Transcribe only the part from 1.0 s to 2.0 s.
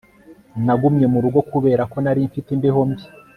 mu rugo kubera ko